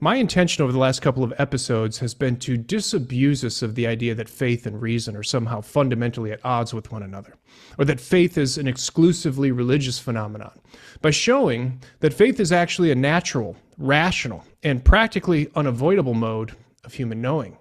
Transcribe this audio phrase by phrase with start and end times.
[0.00, 3.88] My intention over the last couple of episodes has been to disabuse us of the
[3.88, 7.34] idea that faith and reason are somehow fundamentally at odds with one another,
[7.78, 10.52] or that faith is an exclusively religious phenomenon,
[11.02, 16.52] by showing that faith is actually a natural, rational, and practically unavoidable mode
[16.84, 17.58] of human knowing.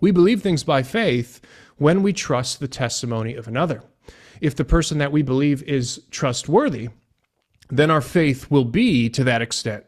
[0.00, 1.40] We believe things by faith
[1.76, 3.84] when we trust the testimony of another.
[4.40, 6.88] If the person that we believe is trustworthy,
[7.70, 9.84] then our faith will be, to that extent,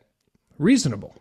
[0.59, 1.17] reasonable.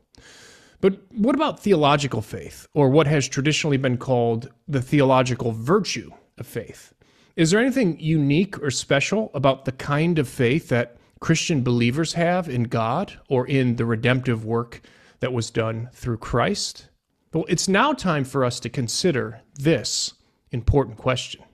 [0.81, 6.45] But what about theological faith, or what has traditionally been called the theological virtue of
[6.45, 6.93] faith?
[7.35, 12.49] Is there anything unique or special about the kind of faith that Christian believers have
[12.49, 14.81] in God or in the redemptive work
[15.21, 16.89] that was done through Christ?
[17.33, 20.13] Well, it's now time for us to consider this
[20.51, 21.44] important question.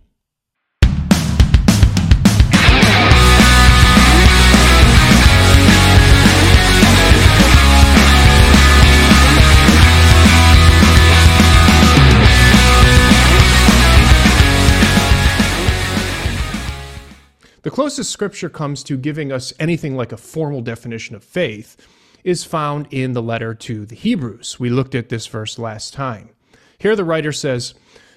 [17.71, 21.77] The closest scripture comes to giving us anything like a formal definition of faith
[22.21, 24.59] is found in the letter to the Hebrews.
[24.59, 26.31] We looked at this verse last time.
[26.79, 27.73] Here the writer says,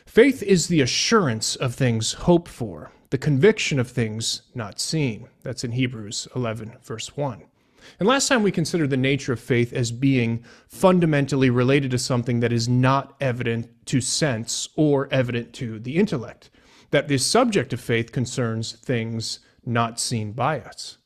[0.06, 5.28] Faith is the assurance of things hoped for, the conviction of things not seen.
[5.44, 7.44] That's in Hebrews 11, verse 1.
[8.00, 12.40] And last time we considered the nature of faith as being fundamentally related to something
[12.40, 16.50] that is not evident to sense or evident to the intellect
[16.94, 20.96] that the subject of faith concerns things not seen by us.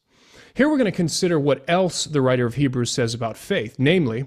[0.52, 4.26] Here we're going to consider what else the writer of Hebrews says about faith, namely,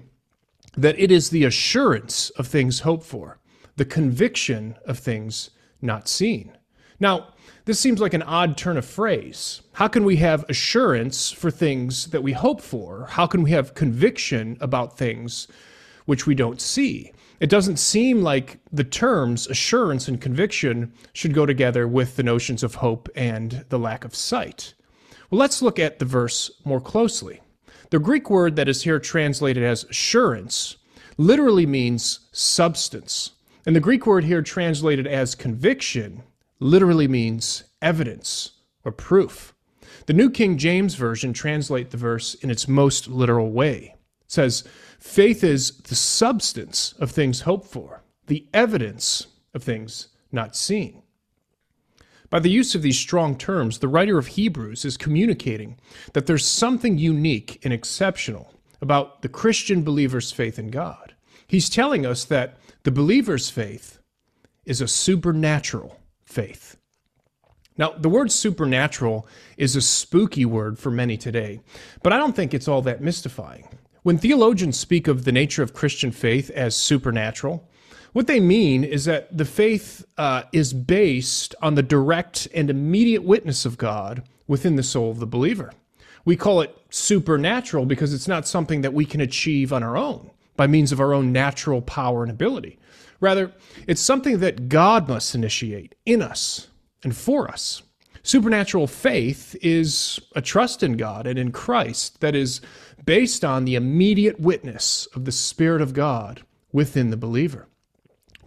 [0.76, 3.38] that it is the assurance of things hoped for,
[3.76, 6.58] the conviction of things not seen.
[6.98, 7.28] Now,
[7.64, 9.62] this seems like an odd turn of phrase.
[9.74, 13.06] How can we have assurance for things that we hope for?
[13.08, 15.46] How can we have conviction about things
[16.06, 17.12] which we don't see?
[17.42, 22.62] It doesn't seem like the terms assurance and conviction should go together with the notions
[22.62, 24.74] of hope and the lack of sight.
[25.28, 27.40] Well, let's look at the verse more closely.
[27.90, 30.76] The Greek word that is here translated as assurance
[31.16, 33.32] literally means substance.
[33.66, 36.22] And the Greek word here translated as conviction
[36.60, 38.52] literally means evidence
[38.84, 39.52] or proof.
[40.06, 43.96] The New King James Version translate the verse in its most literal way.
[44.20, 44.62] It says,
[45.02, 51.02] Faith is the substance of things hoped for, the evidence of things not seen.
[52.30, 55.76] By the use of these strong terms, the writer of Hebrews is communicating
[56.12, 61.14] that there's something unique and exceptional about the Christian believer's faith in God.
[61.48, 63.98] He's telling us that the believer's faith
[64.64, 66.76] is a supernatural faith.
[67.76, 69.26] Now, the word supernatural
[69.56, 71.60] is a spooky word for many today,
[72.04, 73.68] but I don't think it's all that mystifying.
[74.02, 77.68] When theologians speak of the nature of Christian faith as supernatural,
[78.12, 83.22] what they mean is that the faith uh, is based on the direct and immediate
[83.22, 85.72] witness of God within the soul of the believer.
[86.24, 90.30] We call it supernatural because it's not something that we can achieve on our own
[90.56, 92.78] by means of our own natural power and ability.
[93.20, 93.52] Rather,
[93.86, 96.66] it's something that God must initiate in us
[97.04, 97.82] and for us.
[98.24, 102.60] Supernatural faith is a trust in God and in Christ that is
[103.04, 107.68] based on the immediate witness of the Spirit of God within the believer.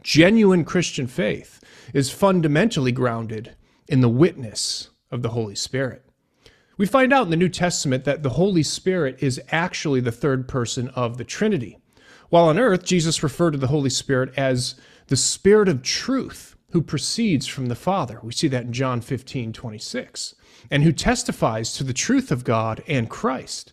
[0.02, 1.59] Genuine Christian faith
[1.94, 3.56] is fundamentally grounded
[3.90, 6.06] in the witness of the Holy Spirit.
[6.78, 10.47] We find out in the New Testament that the Holy Spirit is actually the third
[10.47, 11.80] person of the Trinity.
[12.30, 14.75] While on earth, Jesus referred to the Holy Spirit as
[15.08, 18.19] the Spirit of truth who proceeds from the Father.
[18.22, 20.36] We see that in John 15, 26,
[20.69, 23.72] and who testifies to the truth of God and Christ.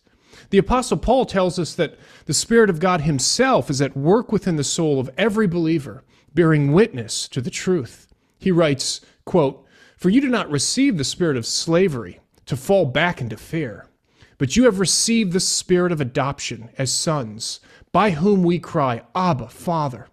[0.51, 4.55] The Apostle Paul tells us that the Spirit of God Himself is at work within
[4.55, 8.07] the soul of every believer, bearing witness to the truth.
[8.39, 13.21] He writes, quote, For you do not receive the spirit of slavery to fall back
[13.21, 13.89] into fear,
[14.39, 17.59] but you have received the spirit of adoption as sons,
[17.91, 20.07] by whom we cry, Abba, Father.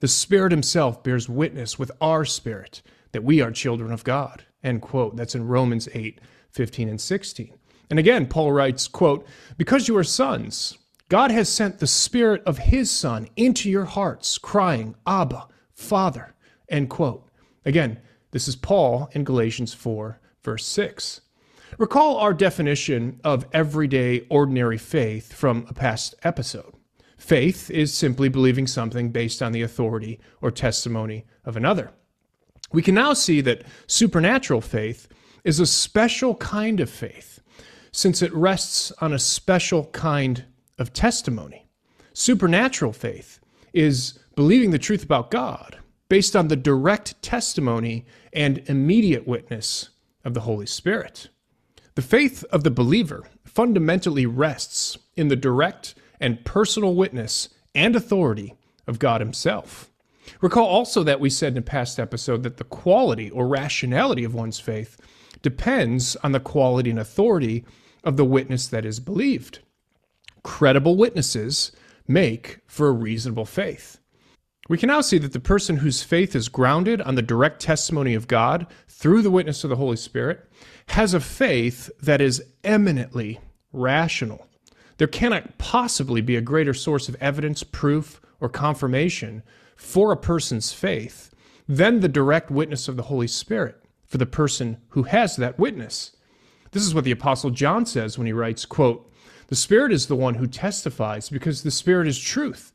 [0.00, 2.82] The Spirit Himself bears witness with our spirit
[3.12, 4.44] that we are children of God.
[4.62, 5.16] End quote.
[5.16, 6.20] That's in Romans 8,
[6.50, 7.54] 15 and 16.
[7.88, 9.26] And again, Paul writes, quote,
[9.56, 10.76] Because you are sons,
[11.08, 16.34] God has sent the Spirit of His Son into your hearts, crying, Abba, Father.
[16.68, 17.28] End quote.
[17.64, 17.98] Again,
[18.32, 21.22] this is Paul in Galatians 4, verse 6.
[21.78, 26.75] Recall our definition of everyday, ordinary faith from a past episode.
[27.16, 31.90] Faith is simply believing something based on the authority or testimony of another.
[32.72, 35.08] We can now see that supernatural faith
[35.44, 37.40] is a special kind of faith
[37.92, 40.44] since it rests on a special kind
[40.78, 41.66] of testimony.
[42.12, 43.40] Supernatural faith
[43.72, 45.78] is believing the truth about God
[46.08, 49.90] based on the direct testimony and immediate witness
[50.24, 51.28] of the Holy Spirit.
[51.94, 58.54] The faith of the believer fundamentally rests in the direct and personal witness and authority
[58.86, 59.90] of God Himself.
[60.40, 64.34] Recall also that we said in a past episode that the quality or rationality of
[64.34, 64.96] one's faith
[65.42, 67.64] depends on the quality and authority
[68.02, 69.60] of the witness that is believed.
[70.42, 71.72] Credible witnesses
[72.08, 73.98] make for a reasonable faith.
[74.68, 78.14] We can now see that the person whose faith is grounded on the direct testimony
[78.14, 80.44] of God through the witness of the Holy Spirit
[80.88, 83.38] has a faith that is eminently
[83.72, 84.46] rational.
[84.98, 89.42] There cannot possibly be a greater source of evidence, proof, or confirmation
[89.76, 91.30] for a person's faith
[91.68, 96.12] than the direct witness of the Holy Spirit for the person who has that witness.
[96.70, 99.10] This is what the apostle John says when he writes, quote,
[99.48, 102.72] "The Spirit is the one who testifies because the Spirit is truth.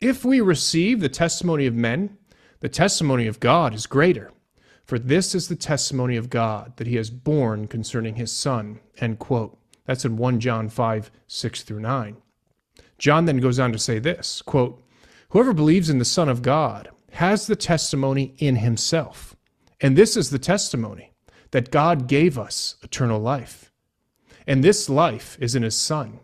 [0.00, 2.16] If we receive the testimony of men,
[2.60, 4.32] the testimony of God is greater.
[4.84, 9.18] For this is the testimony of God that he has borne concerning his Son." End
[9.18, 9.59] quote.
[9.90, 12.16] That's in 1 John 5, 6 through 9.
[12.96, 14.80] John then goes on to say this quote,
[15.30, 19.34] Whoever believes in the Son of God has the testimony in himself.
[19.80, 21.12] And this is the testimony
[21.50, 23.72] that God gave us eternal life.
[24.46, 26.20] And this life is in his Son.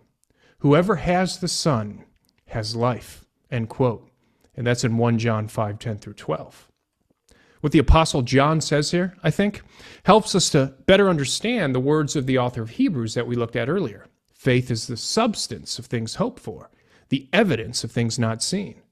[0.58, 2.04] Whoever has the Son
[2.46, 3.24] has life.
[3.50, 4.08] End quote.
[4.54, 6.70] And that's in 1 John 5 10 through 12.
[7.66, 9.60] What the Apostle John says here, I think,
[10.04, 13.56] helps us to better understand the words of the author of Hebrews that we looked
[13.56, 14.06] at earlier.
[14.32, 16.70] Faith is the substance of things hoped for,
[17.08, 18.82] the evidence of things not seen.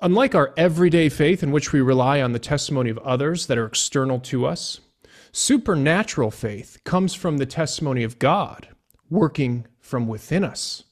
[0.00, 3.66] Unlike our everyday faith, in which we rely on the testimony of others that are
[3.66, 4.78] external to us,
[5.32, 8.68] supernatural faith comes from the testimony of God
[9.10, 10.84] working from within us.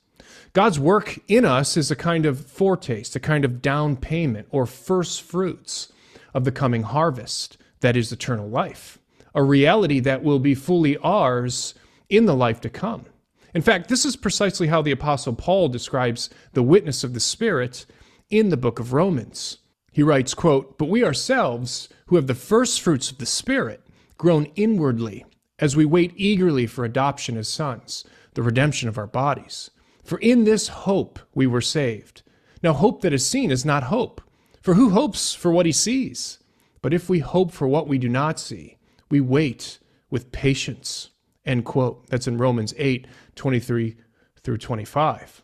[0.55, 4.67] God's work in us is a kind of foretaste, a kind of down payment or
[4.67, 5.93] first fruits
[6.35, 8.99] of the coming harvest that is eternal life,
[9.35, 11.75] a reality that will be fully ours
[12.09, 13.07] in the life to come.
[13.55, 17.85] In fact, this is precisely how the Apostle Paul describes the witness of the Spirit
[18.31, 19.59] in the book of Romans.
[19.93, 23.87] He writes, quote, But we ourselves, who have the first fruits of the Spirit,
[24.17, 25.27] groan inwardly
[25.59, 29.71] as we wait eagerly for adoption as sons, the redemption of our bodies.
[30.03, 32.23] For in this hope we were saved.
[32.63, 34.21] Now, hope that is seen is not hope,
[34.63, 36.39] for who hopes for what he sees?
[36.81, 38.79] But if we hope for what we do not see,
[39.11, 39.79] we wait
[40.11, 41.11] with patience.
[41.45, 42.07] End quote.
[42.09, 43.97] That's in Romans 8, 23
[44.43, 45.43] through 25.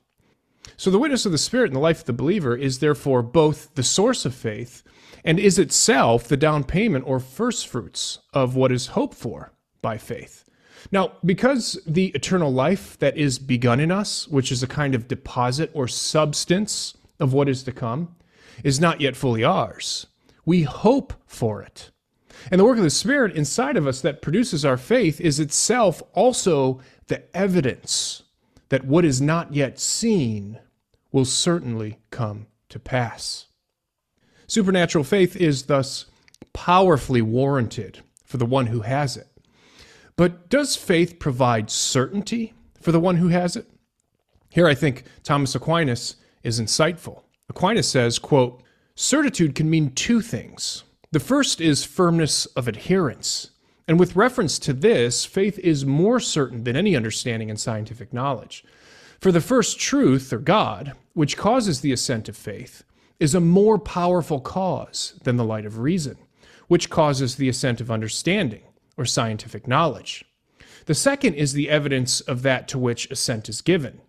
[0.76, 3.74] So the witness of the Spirit in the life of the believer is therefore both
[3.74, 4.82] the source of faith
[5.24, 9.98] and is itself the down payment or first fruits of what is hoped for by
[9.98, 10.44] faith.
[10.92, 15.08] Now, because the eternal life that is begun in us, which is a kind of
[15.08, 18.14] deposit or substance of what is to come,
[18.64, 20.06] is not yet fully ours,
[20.44, 21.90] we hope for it.
[22.50, 26.02] And the work of the Spirit inside of us that produces our faith is itself
[26.14, 28.22] also the evidence
[28.68, 30.58] that what is not yet seen
[31.12, 33.46] will certainly come to pass.
[34.46, 36.06] Supernatural faith is thus
[36.52, 39.28] powerfully warranted for the one who has it.
[40.16, 43.66] But does faith provide certainty for the one who has it?
[44.50, 47.22] Here I think Thomas Aquinas is insightful.
[47.48, 48.62] Aquinas says, quote,
[48.94, 50.84] Certitude can mean two things.
[51.12, 53.50] The first is firmness of adherence.
[53.86, 58.64] And with reference to this, faith is more certain than any understanding and scientific knowledge.
[59.20, 62.84] For the first truth, or God, which causes the assent of faith,
[63.18, 66.18] is a more powerful cause than the light of reason,
[66.68, 68.62] which causes the assent of understanding,
[68.96, 70.24] or scientific knowledge.
[70.84, 74.00] The second is the evidence of that to which assent is given.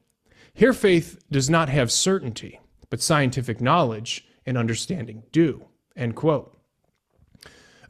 [0.53, 5.65] Here, faith does not have certainty, but scientific knowledge and understanding do.
[5.95, 6.57] End quote.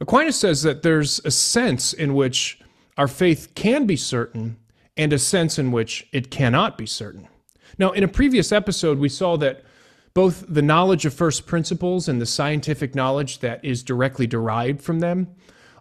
[0.00, 2.58] Aquinas says that there's a sense in which
[2.96, 4.56] our faith can be certain
[4.96, 7.28] and a sense in which it cannot be certain.
[7.78, 9.62] Now, in a previous episode, we saw that
[10.12, 15.00] both the knowledge of first principles and the scientific knowledge that is directly derived from
[15.00, 15.28] them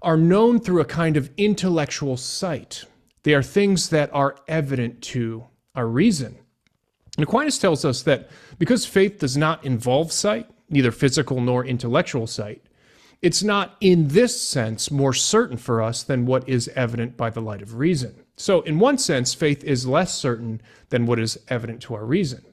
[0.01, 2.85] are known through a kind of intellectual sight.
[3.23, 5.45] They are things that are evident to
[5.75, 6.37] our reason.
[7.19, 12.27] And Aquinas tells us that because faith does not involve sight, neither physical nor intellectual
[12.27, 12.63] sight,
[13.21, 17.41] it's not in this sense more certain for us than what is evident by the
[17.41, 18.15] light of reason.
[18.37, 20.61] So, in one sense, faith is less certain
[20.91, 22.45] than what is evident to our reason.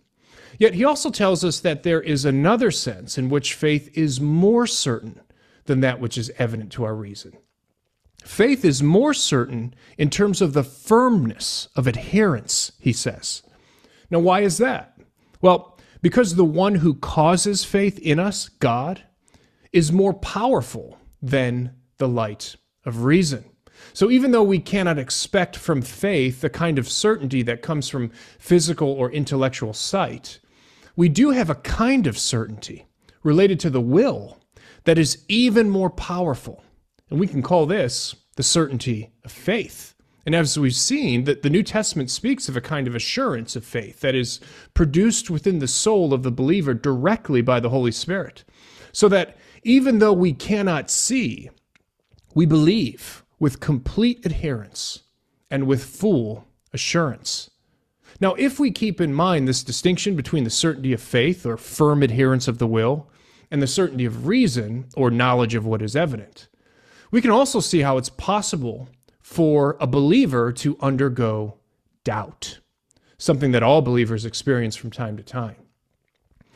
[0.59, 4.67] Yet he also tells us that there is another sense in which faith is more
[4.67, 5.21] certain
[5.67, 7.35] than that which is evident to our reason.
[8.25, 13.45] Faith is more certain in terms of the firmness of adherence, he says.
[14.11, 14.99] Now, why is that?
[15.41, 19.03] Well, Because the one who causes faith in us, God,
[19.73, 23.45] is more powerful than the light of reason.
[23.93, 28.11] So even though we cannot expect from faith the kind of certainty that comes from
[28.39, 30.39] physical or intellectual sight,
[30.95, 32.87] we do have a kind of certainty
[33.23, 34.39] related to the will
[34.85, 36.63] that is even more powerful.
[37.11, 39.96] And we can call this the certainty of faith.
[40.27, 43.65] And as we've seen, that the New Testament speaks of a kind of assurance of
[43.65, 44.41] faith that is
[44.75, 48.43] produced within the soul of the believer directly by the Holy Spirit.
[48.91, 51.49] So that even though we cannot see,
[52.35, 55.05] we believe with complete adherence
[55.49, 57.51] and with full assurance.
[58.21, 62.03] Now, if we keep in mind this distinction between the certainty of faith or firm
[62.03, 63.09] adherence of the will
[63.51, 66.49] and the certainty of reason or knowledge of what is evident,
[67.13, 68.89] we can also see how it's possible
[69.27, 71.59] for a believer to undergo
[72.05, 72.61] doubt,
[73.19, 75.57] something that all believers experience from time to time.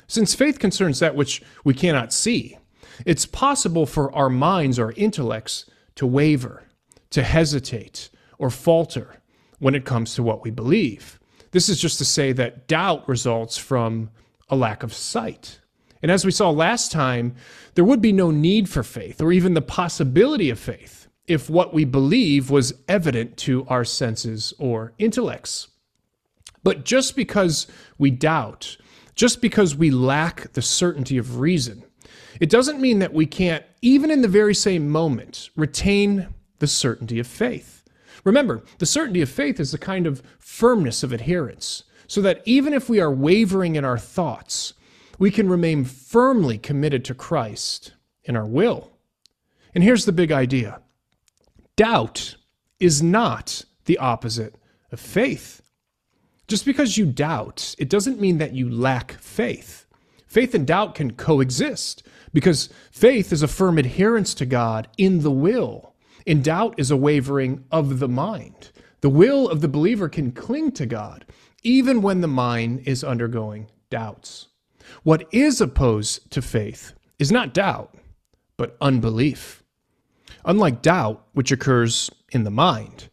[0.06, 2.58] Since faith concerns that which we cannot see,
[3.04, 6.62] it's possible for our minds or intellects to waver,
[7.10, 8.08] to hesitate,
[8.38, 9.16] or falter
[9.58, 11.18] when it comes to what we believe.
[11.50, 14.10] This is just to say that doubt results from
[14.48, 15.58] a lack of sight.
[16.02, 17.34] And as we saw last time,
[17.74, 20.99] there would be no need for faith or even the possibility of faith
[21.30, 25.68] if what we believe was evident to our senses or intellects.
[26.64, 27.68] But just because
[27.98, 28.76] we doubt,
[29.14, 31.84] just because we lack the certainty of reason,
[32.40, 37.20] it doesn't mean that we can't, even in the very same moment, retain the certainty
[37.20, 37.84] of faith.
[38.24, 42.74] Remember, the certainty of faith is the kind of firmness of adherence, so that even
[42.74, 44.74] if we are wavering in our thoughts,
[45.16, 47.92] we can remain firmly committed to Christ
[48.24, 48.90] in our will.
[49.76, 50.80] And here's the big idea
[51.80, 52.36] doubt
[52.78, 54.54] is not the opposite
[54.92, 55.62] of faith.
[56.46, 59.86] Just because you doubt, it doesn't mean that you lack faith.
[60.26, 62.02] Faith and doubt can coexist
[62.34, 65.94] because faith is a firm adherence to God in the will
[66.26, 68.72] in doubt is a wavering of the mind.
[69.00, 71.24] The will of the believer can cling to God
[71.62, 74.48] even when the mind is undergoing doubts.
[75.02, 77.94] What is opposed to faith is not doubt,
[78.58, 79.62] but unbelief.
[80.44, 83.08] Unlike doubt, which occurs in the mind,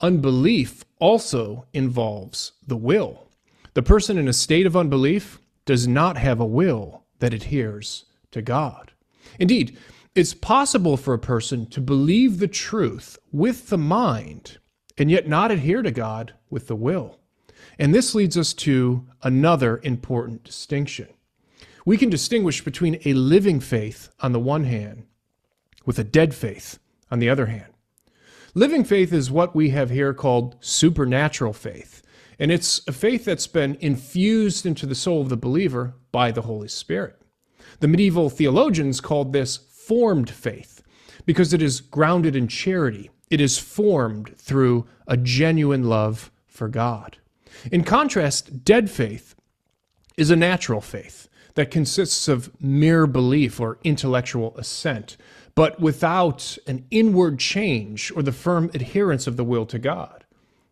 [0.00, 3.28] unbelief also involves the will.
[3.74, 8.42] The person in a state of unbelief does not have a will that adheres to
[8.42, 8.92] God.
[9.38, 9.76] Indeed,
[10.14, 14.58] it's possible for a person to believe the truth with the mind
[14.96, 17.18] and yet not adhere to God with the will.
[17.78, 21.08] And this leads us to another important distinction.
[21.84, 25.04] We can distinguish between a living faith on the one hand
[25.86, 26.78] with a dead faith
[27.10, 27.72] on the other hand.
[28.54, 32.02] Living faith is what we have here called supernatural faith,
[32.38, 36.42] and it's a faith that's been infused into the soul of the believer by the
[36.42, 37.20] Holy Spirit.
[37.80, 40.82] The medieval theologians called this formed faith
[41.24, 43.10] because it is grounded in charity.
[43.30, 47.18] It is formed through a genuine love for God.
[47.70, 49.34] In contrast, dead faith
[50.16, 55.16] is a natural faith that consists of mere belief or intellectual assent,
[55.56, 60.24] but without an inward change or the firm adherence of the will to God.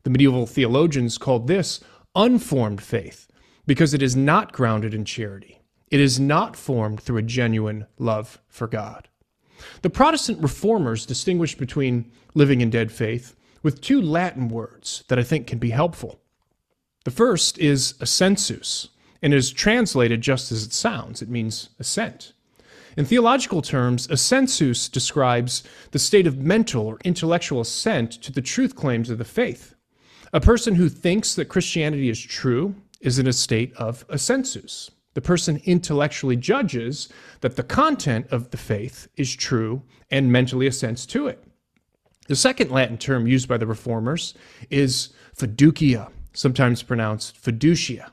[0.04, 1.80] The medieval theologians called this
[2.14, 3.26] unformed faith
[3.66, 5.60] because it is not grounded in charity.
[5.90, 9.08] It is not formed through a genuine love for God.
[9.82, 15.22] The Protestant reformers distinguished between living and dead faith with two Latin words that I
[15.24, 16.20] think can be helpful.
[17.04, 18.88] The first is assensus,
[19.24, 21.22] and is translated just as it sounds.
[21.22, 22.33] It means assent.
[22.96, 28.76] In theological terms, assensus describes the state of mental or intellectual assent to the truth
[28.76, 29.74] claims of the faith.
[30.32, 34.90] A person who thinks that Christianity is true is in a state of assensus.
[35.14, 37.08] The person intellectually judges
[37.40, 41.42] that the content of the faith is true and mentally assents to it.
[42.26, 44.34] The second Latin term used by the reformers
[44.70, 48.10] is fiducia, sometimes pronounced fiducia,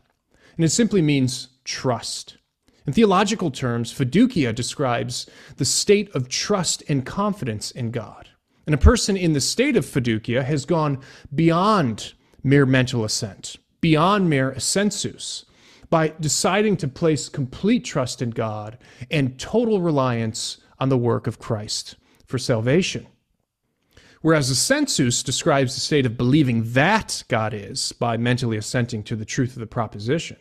[0.56, 2.38] and it simply means trust.
[2.88, 8.30] In theological terms, fiducia describes the state of trust and confidence in God.
[8.66, 11.00] And a person in the state of fiducia has gone
[11.34, 15.46] beyond mere mental assent, beyond mere assensus,
[15.90, 18.78] by deciding to place complete trust in God
[19.12, 23.06] and total reliance on the work of Christ for salvation.
[24.22, 29.26] Whereas assensus describes the state of believing that God is by mentally assenting to the
[29.26, 30.38] truth of the proposition.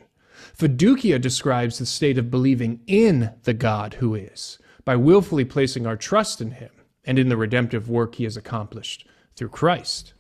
[0.57, 5.97] Fiducia describes the state of believing in the God who is by willfully placing our
[5.97, 6.71] trust in him
[7.05, 9.07] and in the redemptive work he has accomplished
[9.37, 10.15] through Christ.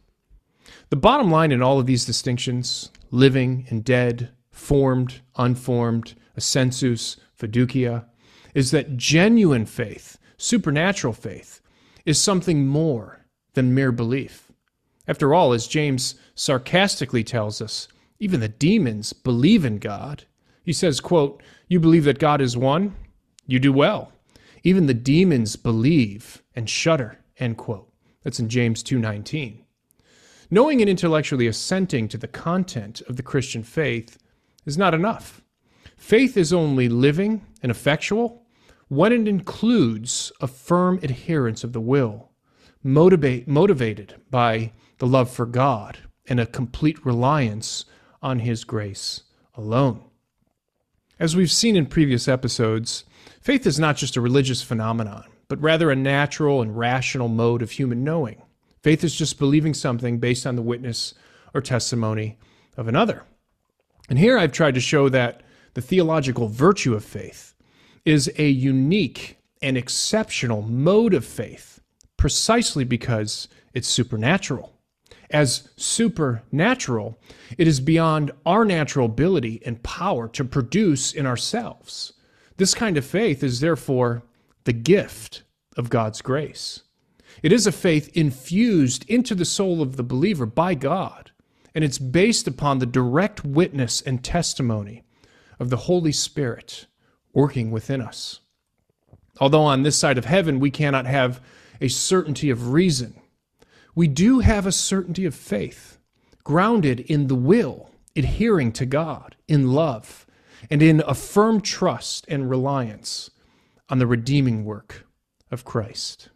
[0.90, 8.06] The bottom line in all of these distinctions, living and dead, formed, unformed, assensus fiducia,
[8.54, 11.60] is that genuine faith, supernatural faith,
[12.04, 14.50] is something more than mere belief.
[15.06, 17.88] After all, as James sarcastically tells us,
[18.20, 20.24] even the demons believe in God.
[20.62, 22.94] He says, quote, You believe that God is one?
[23.46, 24.12] You do well.
[24.62, 27.90] Even the demons believe and shudder, end quote.
[28.22, 29.64] That's in James 2:19.
[30.50, 34.18] Knowing and intellectually assenting to the content of the Christian faith
[34.66, 35.40] is not enough.
[35.96, 38.42] Faith is only living and effectual
[38.88, 42.30] when it includes a firm adherence of the will,
[42.82, 45.98] motivate, motivated by the love for God
[46.28, 47.86] and a complete reliance
[48.22, 49.22] on His grace
[49.54, 50.02] alone.
[51.18, 53.04] As we've seen in previous episodes,
[53.40, 57.72] faith is not just a religious phenomenon, but rather a natural and rational mode of
[57.72, 58.42] human knowing.
[58.82, 61.14] Faith is just believing something based on the witness
[61.52, 62.38] or testimony
[62.76, 63.24] of another.
[64.08, 65.42] And here I've tried to show that
[65.74, 67.54] the theological virtue of faith
[68.04, 71.80] is a unique and exceptional mode of faith
[72.16, 74.72] precisely because it's supernatural.
[75.30, 77.18] As supernatural,
[77.56, 82.14] it is beyond our natural ability and power to produce in ourselves.
[82.56, 84.22] This kind of faith is therefore
[84.64, 85.44] the gift
[85.76, 86.82] of God's grace.
[87.42, 91.30] It is a faith infused into the soul of the believer by God,
[91.74, 95.04] and it's based upon the direct witness and testimony
[95.58, 96.86] of the Holy Spirit
[97.32, 98.40] working within us.
[99.40, 101.40] Although on this side of heaven we cannot have
[101.80, 103.14] a certainty of reason,
[103.94, 105.98] we do have a certainty of faith,
[106.44, 110.26] grounded in the will, adhering to God, in love,
[110.70, 113.30] and in a firm trust and reliance
[113.88, 115.06] on the redeeming work
[115.50, 116.28] of Christ.